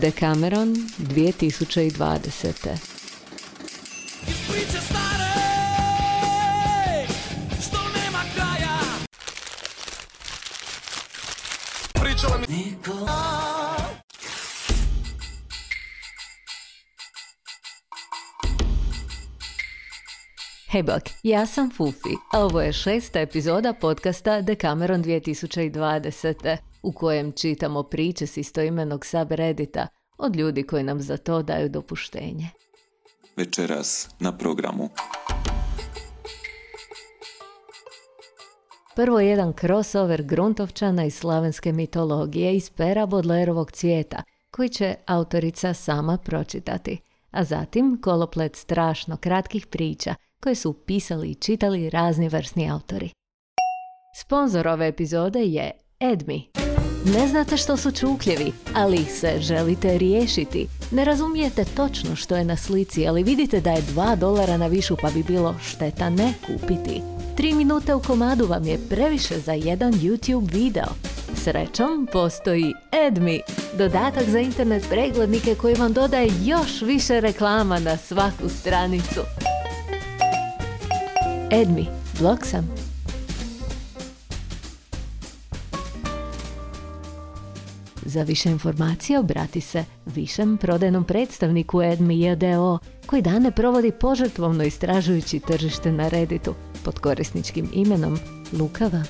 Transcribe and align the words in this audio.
Decameron 0.00 0.76
2020. 0.98 2.76
Priče 4.26 4.80
stare, 4.80 5.32
što 7.60 7.76
nema 7.76 8.22
kraja. 8.34 8.78
Pričala 11.92 12.38
mi 12.38 12.56
niko. 12.56 13.08
Hej 20.68 20.82
bok, 20.82 21.02
ja 21.22 21.46
sam 21.46 21.70
Fufi, 21.76 22.16
a 22.32 22.40
ovo 22.44 22.60
je 22.60 22.72
šesta 22.72 23.20
epizoda 23.20 23.72
podcasta 23.72 24.40
Decameron 24.40 25.04
2020. 25.04 26.65
u 26.82 26.92
kojem 26.92 27.32
čitamo 27.32 27.82
priče 27.82 28.26
s 28.26 28.36
istoimenog 28.36 29.06
subreddita 29.06 29.88
od 30.18 30.36
ljudi 30.36 30.62
koji 30.62 30.82
nam 30.82 31.00
za 31.00 31.16
to 31.16 31.42
daju 31.42 31.68
dopuštenje. 31.68 32.48
večeras 33.36 34.08
na 34.20 34.38
programu. 34.38 34.88
Prvo 38.96 39.20
jedan 39.20 39.52
crossover 39.60 40.22
gruntovčana 40.22 41.04
iz 41.04 41.14
slavenske 41.14 41.72
mitologije 41.72 42.56
iz 42.56 42.70
pera 42.70 43.06
Bodlerovog 43.06 43.72
cvijeta, 43.72 44.22
koji 44.50 44.68
će 44.68 44.94
autorica 45.06 45.74
sama 45.74 46.18
pročitati, 46.18 46.98
a 47.30 47.44
zatim 47.44 48.00
koloplet 48.02 48.56
strašno 48.56 49.16
kratkih 49.16 49.66
priča 49.66 50.14
koje 50.42 50.54
su 50.54 50.72
pisali 50.72 51.30
i 51.30 51.34
čitali 51.34 51.90
razni 51.90 52.28
vrsni 52.28 52.70
autori. 52.70 53.10
Sponzor 54.20 54.68
ove 54.68 54.88
epizode 54.88 55.40
je 55.40 55.70
Edmi. 56.00 56.48
Ne 57.04 57.28
znate 57.28 57.56
što 57.56 57.76
su 57.76 57.90
čukljevi, 57.90 58.52
ali 58.74 59.04
se 59.04 59.36
želite 59.40 59.98
riješiti. 59.98 60.66
Ne 60.90 61.04
razumijete 61.04 61.64
točno 61.64 62.16
što 62.16 62.36
je 62.36 62.44
na 62.44 62.56
slici, 62.56 63.08
ali 63.08 63.22
vidite 63.22 63.60
da 63.60 63.70
je 63.70 63.82
2 63.82 64.16
dolara 64.16 64.56
na 64.56 64.66
višu 64.66 64.96
pa 65.02 65.10
bi 65.10 65.22
bilo 65.22 65.54
šteta 65.62 66.10
ne 66.10 66.34
kupiti. 66.46 67.02
3 67.36 67.54
minute 67.54 67.94
u 67.94 68.02
komadu 68.02 68.46
vam 68.46 68.64
je 68.64 68.78
previše 68.88 69.38
za 69.38 69.52
jedan 69.52 69.92
YouTube 69.92 70.52
video. 70.52 70.88
Srećom 71.34 72.08
postoji 72.12 72.72
Edmi, 73.06 73.40
dodatak 73.78 74.28
za 74.28 74.38
internet 74.38 74.86
preglednike 74.88 75.54
koji 75.54 75.74
vam 75.74 75.92
dodaje 75.92 76.30
još 76.44 76.82
više 76.82 77.20
reklama 77.20 77.78
na 77.78 77.96
svaku 77.96 78.48
stranicu. 78.48 79.20
Edmi, 81.50 81.86
blog 82.20 82.46
sam. 82.46 82.85
Za 88.16 88.22
više 88.22 88.50
informacija 88.50 89.20
obrati 89.20 89.60
se 89.60 89.84
višem 90.06 90.56
prodajnom 90.56 91.04
predstavniku 91.04 91.82
Edmi 91.82 92.20
JDO 92.20 92.78
koji 93.06 93.22
dane 93.22 93.50
provodi 93.50 93.92
požrtvovno 93.92 94.64
istražujući 94.64 95.40
tržište 95.40 95.92
na 95.92 96.08
Redditu 96.08 96.54
pod 96.84 96.98
korisničkim 96.98 97.68
imenom 97.72 98.18
Lukava. 98.52 99.02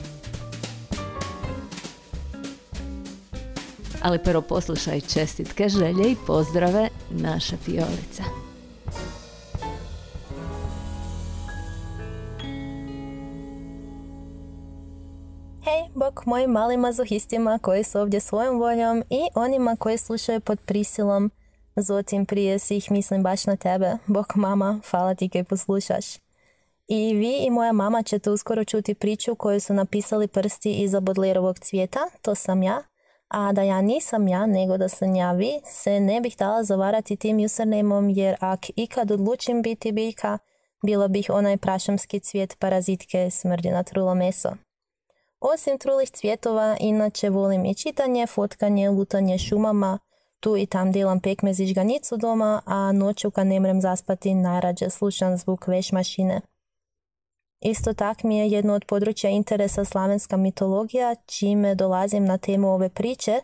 Ali 4.02 4.18
prvo 4.24 4.42
poslušaj 4.42 5.00
čestitke, 5.00 5.68
želje 5.68 6.10
i 6.10 6.16
pozdrave 6.26 6.88
naše 7.10 7.56
Fiolica. 7.56 8.45
Hej, 15.66 15.88
bok 15.94 16.26
mojim 16.26 16.50
malim 16.50 16.80
mazohistima 16.80 17.58
koji 17.62 17.84
su 17.84 18.00
ovdje 18.00 18.20
svojom 18.20 18.58
voljom 18.58 19.04
i 19.10 19.20
onima 19.34 19.76
koji 19.76 19.98
slušaju 19.98 20.40
pod 20.40 20.60
prisilom. 20.60 21.30
Zotim 21.76 22.26
prije 22.26 22.58
svih 22.58 22.90
mislim 22.90 23.22
baš 23.22 23.46
na 23.46 23.56
tebe. 23.56 23.92
Bok 24.06 24.34
mama, 24.34 24.80
hvala 24.90 25.14
ti 25.14 25.28
kaj 25.28 25.44
poslušaš. 25.44 26.16
I 26.88 27.14
vi 27.14 27.38
i 27.46 27.50
moja 27.50 27.72
mama 27.72 28.02
ćete 28.02 28.30
uskoro 28.30 28.64
čuti 28.64 28.94
priču 28.94 29.34
koju 29.34 29.60
su 29.60 29.74
napisali 29.74 30.28
prsti 30.28 30.72
iza 30.72 31.00
Bodlerovog 31.00 31.58
cvijeta, 31.58 32.00
to 32.22 32.34
sam 32.34 32.62
ja. 32.62 32.82
A 33.28 33.52
da 33.52 33.62
ja 33.62 33.80
nisam 33.80 34.28
ja, 34.28 34.46
nego 34.46 34.76
da 34.76 34.88
sam 34.88 35.14
ja 35.14 35.32
vi, 35.32 35.60
se 35.64 36.00
ne 36.00 36.20
bih 36.20 36.34
htjela 36.34 36.64
zavarati 36.64 37.16
tim 37.16 37.44
usernameom 37.44 38.10
jer 38.10 38.36
ak 38.40 38.66
ikad 38.76 39.10
odlučim 39.10 39.62
biti 39.62 39.92
biljka, 39.92 40.38
bila 40.82 41.08
bih 41.08 41.30
onaj 41.32 41.56
prašamski 41.56 42.20
cvijet 42.20 42.56
parazitke 42.58 43.30
smrdi 43.30 43.70
na 43.70 43.82
trulo 43.82 44.14
meso. 44.14 44.65
Osim 45.40 45.78
trulih 45.78 46.10
cvjetova, 46.10 46.76
inače 46.80 47.30
volim 47.30 47.64
i 47.64 47.74
čitanje, 47.74 48.26
fotkanje, 48.26 48.90
lutanje 48.90 49.38
šumama, 49.38 49.98
tu 50.40 50.56
i 50.56 50.66
tam 50.66 50.92
delam 50.92 51.20
pekmez 51.20 51.60
i 51.60 51.66
žganicu 51.66 52.16
doma, 52.16 52.62
a 52.66 52.92
noću 52.92 53.30
kad 53.30 53.46
ne 53.46 53.60
mrem 53.60 53.80
zaspati 53.80 54.34
najrađe 54.34 54.90
slušam 54.90 55.36
zvuk 55.36 55.66
veš 55.66 55.92
mašine. 55.92 56.40
Isto 57.60 57.94
tak 57.94 58.22
mi 58.22 58.38
je 58.38 58.48
jedno 58.48 58.74
od 58.74 58.84
područja 58.84 59.30
interesa 59.30 59.84
slavenska 59.84 60.36
mitologija, 60.36 61.14
čime 61.26 61.74
dolazim 61.74 62.24
na 62.24 62.38
temu 62.38 62.68
ove 62.68 62.88
priče. 62.88 63.40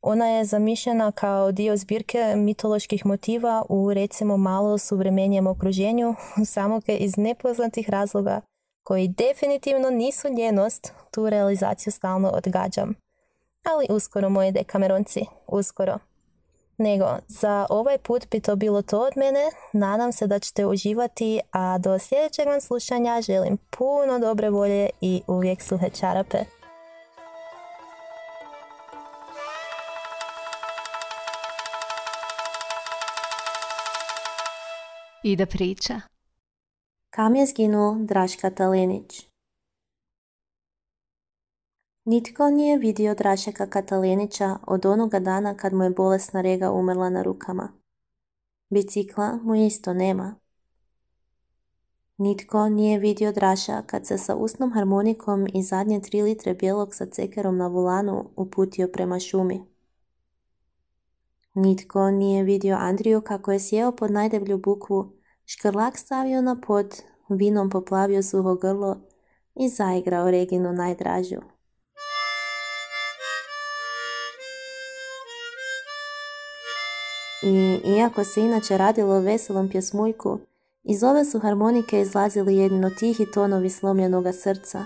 Ona 0.00 0.26
je 0.26 0.44
zamišljena 0.44 1.12
kao 1.12 1.52
dio 1.52 1.76
zbirke 1.76 2.34
mitoloških 2.36 3.06
motiva 3.06 3.64
u 3.68 3.94
recimo 3.94 4.36
malo 4.36 4.78
suvremenjem 4.78 5.46
okruženju, 5.46 6.14
samo 6.54 6.80
iz 6.86 7.16
nepoznatih 7.16 7.90
razloga 7.90 8.40
koji 8.84 9.08
definitivno 9.08 9.90
nisu 9.90 10.28
njenost, 10.28 10.92
tu 11.10 11.30
realizaciju 11.30 11.92
stalno 11.92 12.28
odgađam. 12.28 12.94
Ali 13.62 13.86
uskoro 13.90 14.30
moji 14.30 14.52
dekameronci, 14.52 15.24
uskoro. 15.46 15.98
Nego, 16.78 17.06
za 17.28 17.66
ovaj 17.70 17.98
put 17.98 18.30
bi 18.30 18.40
to 18.40 18.56
bilo 18.56 18.82
to 18.82 19.00
od 19.00 19.12
mene, 19.16 19.50
nadam 19.72 20.12
se 20.12 20.26
da 20.26 20.38
ćete 20.38 20.66
uživati, 20.66 21.40
a 21.50 21.78
do 21.78 21.98
sljedećeg 21.98 22.46
vam 22.46 22.60
slušanja 22.60 23.20
želim 23.20 23.56
puno 23.70 24.18
dobre 24.18 24.50
volje 24.50 24.90
i 25.00 25.22
uvijek 25.26 25.62
suhe 25.62 25.90
čarape. 25.90 26.38
Ide 35.22 35.46
priča. 35.46 36.13
Kam 37.14 37.36
je 37.36 37.46
zginuo 37.46 37.96
Draška 38.00 38.50
Talenić? 38.50 39.28
Nitko 42.04 42.50
nije 42.50 42.78
vidio 42.78 43.14
Drašeka 43.14 43.66
Katalenića 43.66 44.56
od 44.66 44.86
onoga 44.86 45.18
dana 45.18 45.56
kad 45.56 45.72
mu 45.72 45.84
je 45.84 45.90
bolesna 45.90 46.40
rega 46.40 46.70
umrla 46.72 47.10
na 47.10 47.22
rukama. 47.22 47.68
Bicikla 48.70 49.38
mu 49.42 49.54
isto 49.54 49.94
nema. 49.94 50.34
Nitko 52.16 52.68
nije 52.68 52.98
vidio 52.98 53.32
Draša 53.32 53.82
kad 53.86 54.06
se 54.06 54.18
sa 54.18 54.36
usnom 54.36 54.72
harmonikom 54.72 55.46
i 55.54 55.62
zadnje 55.62 56.00
tri 56.00 56.22
litre 56.22 56.54
bijelog 56.54 56.94
sa 56.94 57.06
cekerom 57.06 57.56
na 57.56 57.66
volanu 57.66 58.30
uputio 58.36 58.88
prema 58.92 59.20
šumi. 59.20 59.64
Nitko 61.54 62.10
nije 62.10 62.42
vidio 62.42 62.76
Andriju 62.76 63.20
kako 63.20 63.52
je 63.52 63.60
sjeo 63.60 63.92
pod 63.92 64.10
najdeblju 64.10 64.58
bukvu, 64.58 65.23
škrlak 65.46 65.98
stavio 65.98 66.42
na 66.42 66.60
pod, 66.66 67.02
vinom 67.28 67.70
poplavio 67.70 68.22
suho 68.22 68.54
grlo 68.54 68.96
i 69.54 69.68
zaigrao 69.68 70.30
Reginu 70.30 70.72
najdražu. 70.72 71.40
I 77.42 77.80
iako 77.96 78.24
se 78.24 78.40
inače 78.40 78.78
radilo 78.78 79.14
o 79.14 79.20
veselom 79.20 79.68
pjesmujku, 79.68 80.38
iz 80.82 81.02
ove 81.02 81.24
su 81.24 81.38
harmonike 81.38 82.00
izlazili 82.00 82.56
jedino 82.56 82.90
tihi 82.90 83.26
tonovi 83.34 83.70
slomljenoga 83.70 84.32
srca. 84.32 84.82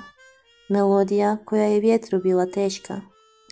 Melodija 0.69 1.37
koja 1.45 1.65
je 1.65 1.81
vjetru 1.81 2.19
bila 2.19 2.47
teška, 2.47 3.01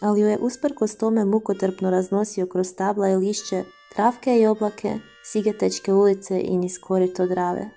ali 0.02 0.20
ju 0.20 0.26
je 0.26 0.38
usprkos 0.38 0.96
tome 0.96 1.24
mukotrpno 1.24 1.90
raznosio 1.90 2.46
kroz 2.46 2.74
tabla 2.74 3.08
i 3.08 3.16
lišće, 3.16 3.64
travke 3.94 4.40
i 4.40 4.46
oblake, 4.46 4.98
sigetečke 5.24 5.92
ulice 5.92 6.40
i 6.40 6.56
niz 6.58 6.78
korito 6.78 7.26
drave. 7.26 7.70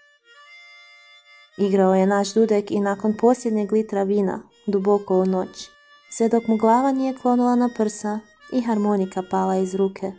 Igrao 1.57 1.95
je 1.95 2.07
naš 2.07 2.33
dudek 2.33 2.71
i 2.71 2.80
nakon 2.80 3.18
posljednjeg 3.18 3.71
litra 3.71 4.04
vina, 4.04 4.42
duboko 4.68 5.19
u 5.19 5.25
noć, 5.25 5.69
sve 6.12 6.30
dok 6.30 6.48
mu 6.48 6.57
glava 6.57 6.92
nije 6.92 7.18
klonula 7.18 7.56
na 7.56 7.69
prsa 7.77 8.19
i 8.54 8.62
harmonika 8.62 9.24
pala 9.31 9.56
iz 9.56 9.75
ruke. 9.75 10.12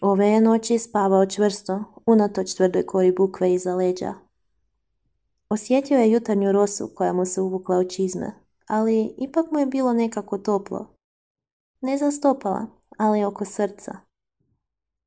Ove 0.00 0.26
je 0.26 0.40
noći 0.40 0.78
spavao 0.78 1.26
čvrsto, 1.26 1.84
unatoč 2.06 2.54
tvrdoj 2.54 2.86
kori 2.86 3.12
bukve 3.12 3.54
iza 3.54 3.74
leđa. 3.74 4.21
Osjetio 5.52 5.98
je 5.98 6.10
jutarnju 6.10 6.52
rosu 6.52 6.90
koja 6.94 7.12
mu 7.12 7.26
se 7.26 7.40
uvukla 7.40 7.78
u 7.78 7.88
čizme, 7.88 8.32
ali 8.66 9.14
ipak 9.18 9.46
mu 9.50 9.58
je 9.58 9.66
bilo 9.66 9.92
nekako 9.92 10.38
toplo. 10.38 10.86
Ne 11.80 11.98
za 11.98 12.10
stopala, 12.10 12.66
ali 12.98 13.24
oko 13.24 13.44
srca. 13.44 13.92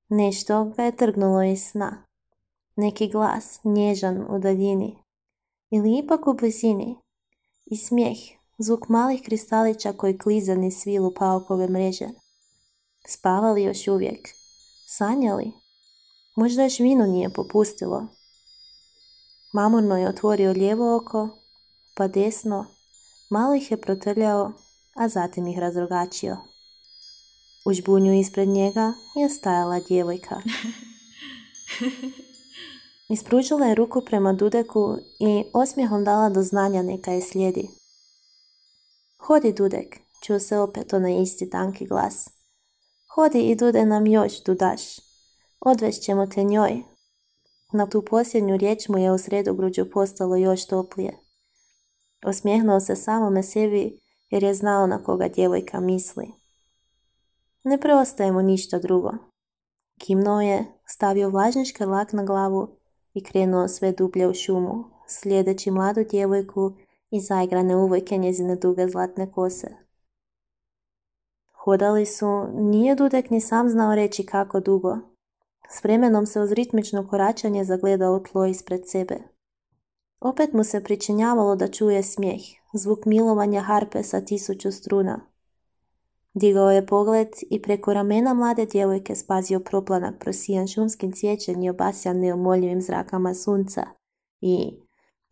Nešto 0.09 0.65
ga 0.65 0.83
je 0.83 0.95
trgnulo 0.95 1.43
iz 1.43 1.63
sna. 1.63 2.05
Neki 2.75 3.07
glas, 3.07 3.59
nježan 3.63 4.25
u 4.29 4.39
daljini. 4.39 4.97
Ili 5.69 5.97
ipak 5.97 6.27
u 6.27 6.33
blizini. 6.33 6.95
I 7.65 7.77
smijeh, 7.77 8.17
zvuk 8.57 8.89
malih 8.89 9.21
kristalića 9.25 9.93
koji 9.93 10.17
klize 10.17 10.55
niz 10.55 10.77
svilu 10.77 11.13
paukove 11.13 11.67
mreže. 11.67 12.07
Spavali 13.07 13.63
još 13.63 13.87
uvijek? 13.87 14.29
Sanjali? 14.87 15.51
Možda 16.35 16.63
još 16.63 16.79
vino 16.79 17.05
nije 17.05 17.29
popustilo. 17.29 18.07
Mamurno 19.55 19.97
je 19.97 20.09
otvorio 20.09 20.51
lijevo 20.51 20.95
oko, 20.95 21.29
pa 21.93 22.07
desno, 22.07 22.65
malo 23.29 23.55
ih 23.55 23.71
je 23.71 23.81
protrljao, 23.81 24.51
a 24.93 25.09
zatim 25.09 25.47
ih 25.47 25.59
razrogačio. 25.59 26.37
U 27.65 27.73
žbunju 27.73 28.13
ispred 28.13 28.47
njega 28.47 28.93
je 29.15 29.29
stajala 29.29 29.79
djevojka. 29.79 30.41
Ispružila 33.15 33.65
je 33.65 33.75
ruku 33.75 34.01
prema 34.05 34.33
Dudeku 34.33 34.97
i 35.19 35.43
osmijehom 35.53 36.03
dala 36.03 36.29
do 36.29 36.43
znanja 36.43 36.81
neka 36.81 37.11
je 37.11 37.21
slijedi. 37.21 37.69
Hodi 39.17 39.53
Dudek, 39.53 39.99
čuo 40.21 40.39
se 40.39 40.57
opet 40.57 40.93
onaj 40.93 41.21
isti 41.21 41.49
tanki 41.49 41.85
glas. 41.87 42.29
Hodi 43.15 43.39
i 43.39 43.55
Dude 43.55 43.85
nam 43.85 44.07
još, 44.07 44.43
Dudaš. 44.43 44.81
Odvešćemo 45.59 46.27
te 46.27 46.43
njoj. 46.43 46.94
Na 47.73 47.89
tu 47.89 48.01
posljednju 48.01 48.57
riječ 48.57 48.87
mu 48.87 48.97
je 48.97 49.11
u 49.11 49.17
sredogruđu 49.17 49.85
postalo 49.93 50.35
još 50.35 50.67
toplije. 50.67 51.17
Osmijehnuo 52.25 52.79
se 52.79 52.95
samome 52.95 53.43
sebi 53.43 53.99
jer 54.29 54.43
je 54.43 54.53
znao 54.53 54.87
na 54.87 55.03
koga 55.03 55.27
djevojka 55.27 55.79
misli. 55.79 56.31
Ne 57.63 57.77
preostaje 57.79 58.31
mu 58.31 58.41
ništa 58.41 58.79
drugo. 58.79 59.11
Kimnuo 59.99 60.41
je, 60.41 60.65
stavio 60.85 61.29
vlažnički 61.29 61.85
lak 61.85 62.13
na 62.13 62.23
glavu 62.23 62.67
i 63.13 63.23
krenuo 63.23 63.67
sve 63.67 63.91
dublje 63.91 64.27
u 64.27 64.33
šumu, 64.33 64.83
slijedeći 65.07 65.71
mladu 65.71 66.03
djevojku 66.03 66.73
i 67.11 67.21
zaigrane 67.21 67.75
uvojke 67.75 68.17
njezine 68.17 68.55
duge 68.55 68.87
zlatne 68.87 69.31
kose. 69.31 69.67
Hodali 71.53 72.05
su, 72.05 72.47
nije 72.53 72.95
Dudek 72.95 73.29
ni 73.29 73.41
sam 73.41 73.69
znao 73.69 73.95
reći 73.95 74.25
kako 74.25 74.59
dugo. 74.59 74.97
S 75.69 75.83
vremenom 75.83 76.25
se 76.25 76.41
uz 76.41 76.51
ritmično 76.51 77.07
koračanje 77.07 77.63
zagledao 77.63 78.19
tlo 78.19 78.45
ispred 78.45 78.81
sebe. 78.89 79.17
Opet 80.19 80.53
mu 80.53 80.63
se 80.63 80.83
pričinjavalo 80.83 81.55
da 81.55 81.67
čuje 81.67 82.03
smijeh, 82.03 82.41
zvuk 82.73 83.05
milovanja 83.05 83.61
harpe 83.61 84.03
sa 84.03 84.21
tisuću 84.21 84.71
struna. 84.71 85.19
Digao 86.33 86.71
je 86.71 86.85
pogled 86.85 87.27
i 87.49 87.61
preko 87.61 87.93
ramena 87.93 88.33
mlade 88.33 88.65
djevojke 88.65 89.15
spazio 89.15 89.59
proplanak 89.59 90.19
prosijan 90.19 90.67
šumskim 90.67 91.11
cvijećem 91.11 91.63
i 91.63 91.69
obasjan 91.69 92.19
neomoljivim 92.19 92.81
zrakama 92.81 93.33
sunca. 93.33 93.83
I, 94.41 94.79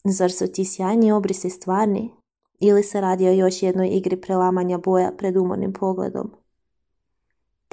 zar 0.03 0.31
su 0.31 0.51
ti 0.51 0.65
sjajni 0.65 1.11
obrisi 1.11 1.49
stvarni? 1.49 2.11
Ili 2.59 2.83
se 2.83 3.01
radi 3.01 3.27
o 3.27 3.33
još 3.33 3.63
jednoj 3.63 3.87
igri 3.87 4.21
prelamanja 4.21 4.77
boja 4.77 5.11
pred 5.17 5.37
umornim 5.37 5.73
pogledom? 5.73 6.31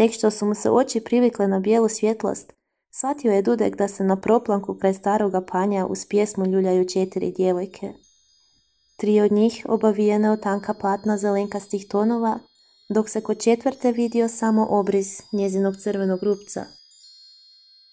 Tek 0.00 0.12
što 0.12 0.30
su 0.30 0.46
mu 0.46 0.54
se 0.54 0.70
oči 0.70 1.00
privikle 1.00 1.48
na 1.48 1.60
bijelu 1.60 1.88
svjetlost, 1.88 2.52
shvatio 2.90 3.32
je 3.32 3.42
Dudek 3.42 3.76
da 3.76 3.88
se 3.88 4.04
na 4.04 4.20
proplanku 4.20 4.74
kraj 4.74 4.94
staroga 4.94 5.40
panja 5.40 5.86
uz 5.86 6.06
pjesmu 6.08 6.46
ljuljaju 6.46 6.88
četiri 6.88 7.32
djevojke. 7.32 7.92
Tri 8.96 9.20
od 9.20 9.32
njih 9.32 9.66
obavijene 9.68 10.30
od 10.30 10.42
tanka 10.42 10.74
platna 10.74 11.16
zelenkastih 11.16 11.86
tonova, 11.88 12.38
dok 12.94 13.08
se 13.08 13.20
kod 13.20 13.42
četvrte 13.42 13.92
vidio 13.92 14.28
samo 14.28 14.66
obriz 14.70 15.06
njezinog 15.32 15.76
crvenog 15.76 16.22
rupca. 16.22 16.64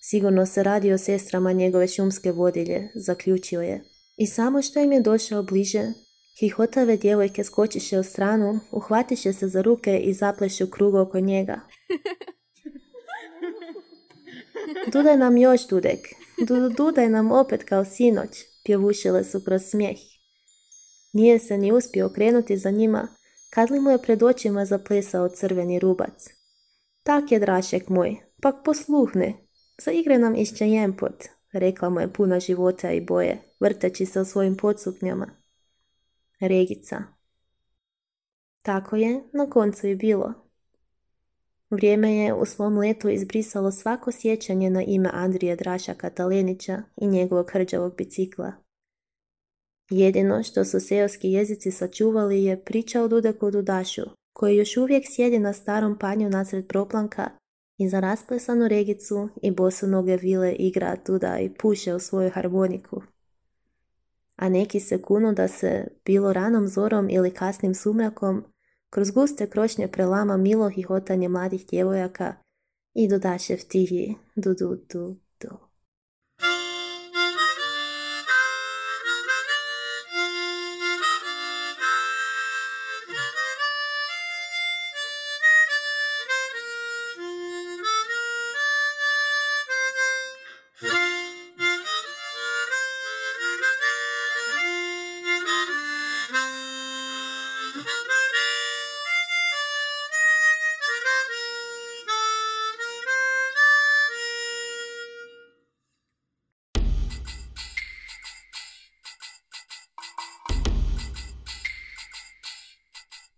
Sigurno 0.02 0.46
se 0.46 0.64
radi 0.64 0.92
o 0.92 0.98
sestrama 0.98 1.52
njegove 1.52 1.88
šumske 1.88 2.32
vodilje, 2.32 2.92
zaključio 2.96 3.62
je. 3.62 3.84
I 4.18 4.28
samo 4.28 4.62
što 4.62 4.80
im 4.80 4.92
je 4.92 5.02
došao 5.02 5.44
bliže, 5.44 5.94
hihotave 6.40 6.98
djevojke 6.98 7.44
skočiše 7.44 8.00
u 8.00 8.04
stranu, 8.04 8.60
uhvatiše 8.72 9.34
se 9.34 9.48
za 9.48 9.62
ruke 9.62 9.98
i 9.98 10.14
zapleše 10.14 10.64
u 10.64 10.70
krugu 10.70 10.98
oko 10.98 11.20
njega. 11.20 11.60
Dudaj 14.92 15.18
nam 15.18 15.38
još, 15.38 15.68
Dudek. 15.68 16.08
Dudaj 16.78 17.10
nam 17.10 17.32
opet 17.32 17.64
kao 17.64 17.86
sinoć, 17.86 18.30
pjevušile 18.64 19.24
su 19.24 19.42
kroz 19.46 19.62
smijeh. 19.62 19.98
Nije 21.14 21.40
se 21.40 21.58
ni 21.58 21.72
uspio 21.72 22.06
okrenuti 22.06 22.58
za 22.58 22.72
njima, 22.72 23.08
kad 23.50 23.72
li 23.72 23.80
mu 23.80 23.90
je 23.90 24.02
pred 24.02 24.24
očima 24.24 24.66
zaplesao 24.66 25.30
crveni 25.30 25.80
rubac. 25.80 26.28
Tak 27.04 27.32
je, 27.32 27.40
drašek 27.40 27.90
moj, 27.90 28.16
pak 28.42 28.56
posluhne, 28.66 29.34
zaigre 29.82 30.18
nam 30.18 30.36
išće 30.36 30.70
jempot, 30.70 31.24
rekla 31.52 31.90
mu 31.90 32.00
je 32.00 32.14
puna 32.14 32.40
života 32.40 32.92
i 32.92 33.02
boje, 33.02 33.38
vrteći 33.60 34.06
se 34.06 34.22
u 34.22 34.26
svojim 34.26 34.58
podsuknjama. 34.58 35.28
Regica. 36.40 37.04
Tako 38.62 38.96
je, 38.96 39.24
na 39.34 39.50
koncu 39.50 39.88
i 39.88 39.96
bilo. 39.96 40.47
Vrijeme 41.70 42.16
je 42.16 42.34
u 42.34 42.46
svom 42.46 42.78
letu 42.78 43.10
izbrisalo 43.10 43.72
svako 43.72 44.12
sjećanje 44.12 44.70
na 44.70 44.84
ime 44.84 45.10
Andrije 45.14 45.56
Draša 45.56 45.94
Katalenića 45.94 46.82
i 46.98 47.08
njegovog 47.08 47.52
hrđavog 47.52 47.96
bicikla. 47.98 48.52
Jedino 49.90 50.44
što 50.44 50.66
su 50.66 50.80
seoski 50.80 51.32
jezici 51.32 51.72
sačuvali 51.72 52.44
je 52.44 52.64
priča 52.64 53.02
o 53.02 53.08
Dudeku 53.08 53.52
Dudašu, 53.52 54.02
koji 54.34 54.58
još 54.58 54.78
uvijek 54.78 55.04
sjedi 55.08 55.40
na 55.40 55.54
starom 55.54 56.00
panju 56.00 56.30
nasred 56.30 56.68
proplanka 56.68 57.30
i 57.78 57.90
za 57.90 58.00
rasplesanu 58.00 58.68
regicu 58.68 59.30
i 59.42 59.52
bosonoge 59.52 60.16
vile 60.16 60.52
igra 60.54 60.96
tuda 60.96 61.40
i 61.40 61.54
puše 61.54 61.96
u 61.96 62.00
svoju 62.00 62.30
harmoniku. 62.34 63.02
A 64.36 64.50
neki 64.50 64.80
se 64.80 65.02
kunu 65.02 65.34
da 65.34 65.48
se, 65.48 65.88
bilo 66.06 66.34
ranom 66.34 66.68
zorom 66.68 67.10
ili 67.10 67.32
kasnim 67.32 67.76
sumrakom, 67.76 68.44
kroz 68.90 69.12
guste 69.12 69.50
krošnje 69.50 69.88
prelama 69.88 70.38
milo 70.38 70.70
hihotanje 70.70 71.30
mladih 71.30 71.66
djevojaka 71.68 72.36
i 72.94 73.08
Dudašev 73.08 73.60
tihi 73.68 74.16
du 74.36 74.54
du 74.54 74.78
du 74.90 75.16
du. 75.42 75.67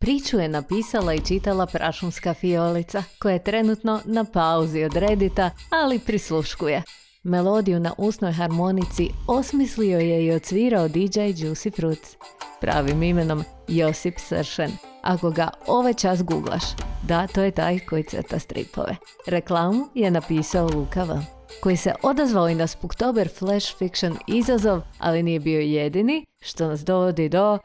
Priču 0.09 0.39
je 0.39 0.47
napisala 0.47 1.13
i 1.13 1.25
čitala 1.27 1.65
prašumska 1.65 2.33
fiolica, 2.33 3.03
koja 3.19 3.33
je 3.33 3.43
trenutno 3.43 4.01
na 4.05 4.23
pauzi 4.23 4.83
od 4.83 4.95
redita, 4.95 5.51
ali 5.69 5.99
prisluškuje. 5.99 6.83
Melodiju 7.23 7.79
na 7.79 7.93
usnoj 7.97 8.31
harmonici 8.31 9.09
osmislio 9.27 9.99
je 9.99 10.25
i 10.25 10.31
odsvirao 10.31 10.87
DJ 10.87 11.19
Juicy 11.19 11.75
Fruits, 11.75 12.15
pravim 12.61 13.03
imenom 13.03 13.43
Josip 13.67 14.19
Sršen. 14.19 14.71
Ako 15.01 15.29
ga 15.29 15.49
ovaj 15.67 15.93
čas 15.93 16.23
googlaš, 16.23 16.63
da, 17.03 17.27
to 17.27 17.43
je 17.43 17.51
taj 17.51 17.79
koji 17.79 18.03
crta 18.03 18.39
stripove. 18.39 18.95
Reklamu 19.27 19.87
je 19.95 20.11
napisao 20.11 20.69
Luka 20.73 21.03
V, 21.03 21.21
koji 21.61 21.77
se 21.77 21.93
odazvao 22.03 22.49
i 22.49 22.55
na 22.55 22.67
Spooktober 22.67 23.29
Flash 23.39 23.77
Fiction 23.77 24.17
izazov, 24.27 24.81
ali 24.99 25.23
nije 25.23 25.39
bio 25.39 25.59
jedini, 25.59 26.25
što 26.41 26.67
nas 26.67 26.85
dovodi 26.85 27.29
do 27.29 27.59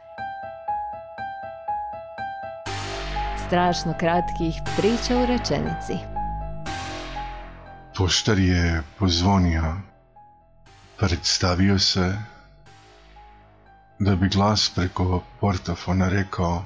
strašno 3.54 3.94
kratkih 4.00 4.54
priča 4.76 5.16
u 5.16 5.26
rečenici. 5.26 5.94
Poštar 7.96 8.38
je 8.38 8.82
pozvonio, 8.99 9.76
predstavio 10.99 11.78
se, 11.78 12.18
da 13.99 14.16
bi 14.16 14.28
glas 14.28 14.70
preko 14.75 15.23
portafona 15.40 16.08
rekao 16.08 16.64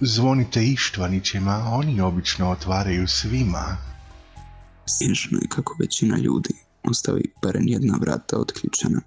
Zvonite 0.00 0.64
Ištvanićima, 0.64 1.70
oni 1.72 2.00
obično 2.00 2.50
otvaraju 2.50 3.08
svima. 3.08 3.76
Smiješno 4.86 5.38
je 5.42 5.48
kako 5.48 5.76
većina 5.80 6.16
ljudi 6.16 6.54
ostavi 6.84 7.32
barem 7.42 7.64
jedna 7.66 7.98
vrata 8.00 8.38
otključena. 8.38 9.00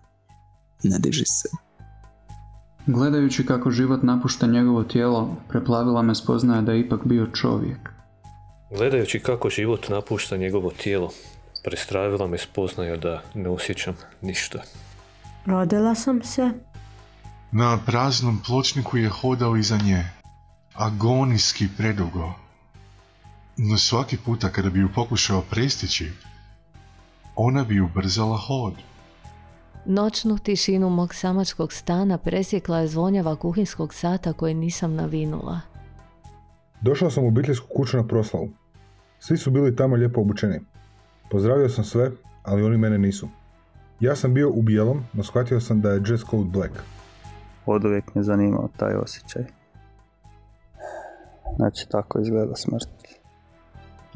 Ne 0.84 1.00
diži 1.00 1.26
se. 1.26 1.67
Gledajući 2.88 3.46
kako 3.46 3.72
život 3.72 4.04
napušta 4.04 4.48
njegovo 4.48 4.84
tijelo, 4.84 5.36
preplavila 5.50 6.02
me 6.02 6.16
spoznaja 6.16 6.62
da 6.62 6.72
je 6.72 6.80
ipak 6.80 7.00
bio 7.06 7.28
čovjek. 7.28 7.90
Gledajući 8.78 9.20
kako 9.20 9.50
život 9.50 9.90
napušta 9.90 10.38
njegovo 10.38 10.72
tijelo, 10.84 11.10
prestravila 11.64 12.28
me 12.28 12.38
spoznaja 12.38 12.98
da 12.98 13.22
ne 13.34 13.50
osjećam 13.50 13.96
ništa. 14.22 14.64
Rodila 15.46 15.96
sam 15.96 16.24
se. 16.24 16.52
Na 17.52 17.80
praznom 17.86 18.40
pločniku 18.46 18.98
je 18.98 19.10
hodao 19.10 19.58
iza 19.58 19.78
nje. 19.78 20.04
Agonijski 20.74 21.68
predugo. 21.78 22.34
No 23.58 23.78
svaki 23.78 24.18
puta 24.18 24.50
kada 24.50 24.70
bi 24.70 24.80
ju 24.80 24.90
pokušao 24.96 25.42
prestići, 25.42 26.12
ona 27.36 27.64
bi 27.64 27.82
ubrzala 27.82 28.38
hod. 28.38 28.74
Noćnu 29.90 30.38
tišinu 30.38 30.90
mog 30.90 31.14
samačkog 31.14 31.74
stana 31.74 32.18
presjekla 32.18 32.80
je 32.80 32.88
zvonjava 32.88 33.36
kuhinskog 33.36 33.94
sata 33.94 34.34
koji 34.34 34.54
nisam 34.54 34.96
navinula. 34.96 35.60
Došao 36.82 37.12
sam 37.12 37.24
u 37.24 37.28
obiteljsku 37.28 37.68
kuću 37.76 37.98
na 37.98 38.08
proslavu. 38.08 38.50
Svi 39.20 39.38
su 39.38 39.52
bili 39.52 39.76
tamo 39.76 39.96
lijepo 39.96 40.22
obučeni. 40.22 40.60
Pozdravio 41.32 41.70
sam 41.70 41.84
sve, 41.84 42.12
ali 42.44 42.64
oni 42.64 42.78
mene 42.78 42.98
nisu. 42.98 43.28
Ja 44.00 44.16
sam 44.16 44.34
bio 44.34 44.50
u 44.50 44.62
bijelom, 44.62 45.04
no 45.14 45.24
shvatio 45.24 45.60
sam 45.60 45.82
da 45.82 45.92
je 45.92 46.00
dress 46.00 46.24
code 46.30 46.50
black. 46.50 46.74
Od 47.66 47.86
uvijek 47.86 48.16
me 48.16 48.24
zanimao 48.24 48.70
taj 48.78 48.96
osjećaj. 48.96 49.44
Znači, 51.56 51.90
tako 51.90 52.20
izgleda 52.20 52.56
smrt. 52.56 52.97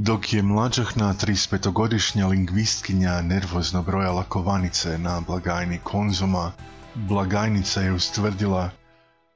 Dok 0.03 0.33
je 0.33 0.41
mlađahna 0.41 1.13
35-godišnja 1.13 2.27
lingvistkinja 2.27 3.21
nervozno 3.21 3.83
brojala 3.83 4.23
kovanice 4.23 4.97
na 4.97 5.21
blagajni 5.27 5.79
konzuma, 5.83 6.51
blagajnica 6.95 7.81
je 7.81 7.93
ustvrdila 7.93 8.69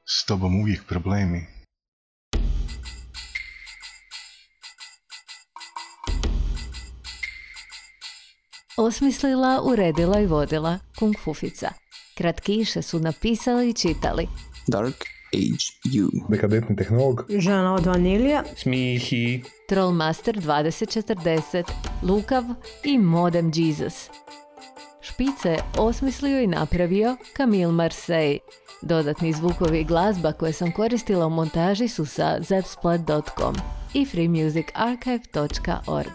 s 0.04 0.24
tobom 0.26 0.60
uvijek 0.60 0.86
problemi. 0.88 1.46
Osmislila, 8.76 9.62
uredila 9.64 10.20
i 10.20 10.26
vodila 10.26 10.78
Kung 10.98 11.14
Fufica. 11.24 11.70
Kratkiše 12.18 12.82
su 12.82 12.98
napisali 12.98 13.70
i 13.70 13.74
čitali. 13.74 14.28
Dark 14.66 15.15
Age 15.36 16.00
U. 16.02 16.10
Dekadentni 16.28 16.76
tehnolog, 16.76 17.22
Žena 17.28 17.74
od 17.74 17.86
vanilija. 17.86 18.42
Smihi. 18.56 19.42
Trollmaster 19.68 20.36
2040, 20.36 21.64
Lukav 22.02 22.44
i 22.84 22.98
Modem 22.98 23.52
Jesus. 23.54 24.10
Špice 25.00 25.56
osmislio 25.78 26.40
i 26.40 26.46
napravio 26.46 27.16
Camille 27.36 27.72
Marseille. 27.72 28.38
Dodatni 28.82 29.32
zvukovi 29.32 29.80
i 29.80 29.84
glazba 29.84 30.32
koje 30.32 30.52
sam 30.52 30.72
koristila 30.72 31.26
u 31.26 31.30
montaži 31.30 31.88
su 31.88 32.06
sa 32.06 32.36
zepsplat.com 32.40 33.54
i 33.94 34.04
freemusicarchive.org. 34.04 36.12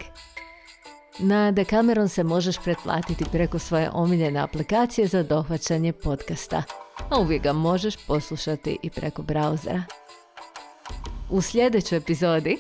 Na 1.20 1.52
Decameron 1.52 2.10
se 2.10 2.24
možeš 2.24 2.56
pretplatiti 2.64 3.26
preko 3.32 3.60
svoje 3.60 3.90
omiljene 3.94 4.40
aplikacije 4.40 5.08
za 5.08 5.24
dohvaćanje 5.24 5.94
podcasta, 5.94 6.64
a 7.10 7.20
uvijek 7.20 7.44
ga 7.44 7.54
možeš 7.54 7.96
poslušati 8.08 8.78
i 8.84 8.90
preko 8.90 9.22
brauzera. 9.22 9.84
U 11.30 11.42
sljedećoj 11.42 11.98
epizodi 11.98 12.58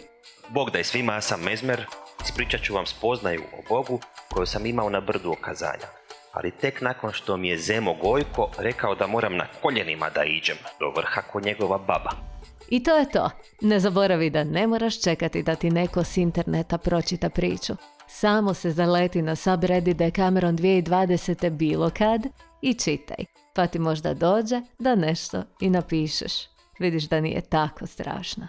Bog 0.49 0.69
da 0.69 0.77
je 0.77 0.83
svima, 0.83 1.13
ja 1.13 1.21
sam 1.21 1.41
Mezmer, 1.41 1.85
ispričat 2.23 2.61
ću 2.61 2.73
vam 2.73 2.85
spoznaju 2.85 3.41
o 3.41 3.61
Bogu 3.69 3.99
koju 4.29 4.45
sam 4.45 4.65
imao 4.65 4.89
na 4.89 4.99
brdu 4.99 5.31
okazanja. 5.31 5.87
Ali 6.31 6.51
tek 6.51 6.81
nakon 6.81 7.11
što 7.11 7.37
mi 7.37 7.49
je 7.49 7.57
Zemo 7.57 7.93
Gojko 7.93 8.49
rekao 8.57 8.95
da 8.95 9.07
moram 9.07 9.35
na 9.37 9.47
koljenima 9.61 10.09
da 10.09 10.23
iđem 10.23 10.57
do 10.79 10.89
vrha 10.95 11.21
ko 11.21 11.39
njegova 11.39 11.77
baba. 11.77 12.30
I 12.71 12.83
to 12.83 12.97
je 12.97 13.09
to. 13.09 13.29
Ne 13.61 13.79
zaboravi 13.79 14.29
da 14.29 14.43
ne 14.43 14.67
moraš 14.67 15.01
čekati 15.01 15.43
da 15.43 15.55
ti 15.55 15.69
neko 15.69 16.03
s 16.03 16.17
interneta 16.17 16.77
pročita 16.77 17.29
priču. 17.29 17.73
Samo 18.07 18.53
se 18.53 18.71
zaleti 18.71 19.21
na 19.21 19.35
subreddit 19.35 19.97
Decameron 19.97 20.57
2020. 20.57 21.49
bilo 21.49 21.89
kad 21.89 22.21
i 22.61 22.73
čitaj. 22.73 23.25
Pa 23.55 23.67
ti 23.67 23.79
možda 23.79 24.13
dođe 24.13 24.61
da 24.79 24.95
nešto 24.95 25.43
i 25.59 25.69
napišeš. 25.69 26.33
Vidiš 26.79 27.03
da 27.03 27.21
nije 27.21 27.41
tako 27.41 27.87
strašno. 27.87 28.47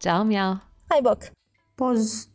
Ćao, 0.00 0.24
mjao. 0.24 0.58
Aj 0.88 1.02
bok. 1.02 1.18
Poz. 1.76 2.28